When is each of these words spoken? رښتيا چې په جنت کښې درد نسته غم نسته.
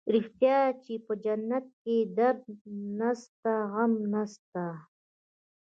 رښتيا 0.13 0.59
چې 0.83 0.93
په 1.05 1.13
جنت 1.23 1.65
کښې 1.81 1.97
درد 2.17 2.43
نسته 2.99 3.53
غم 3.71 3.93
نسته. 4.13 4.65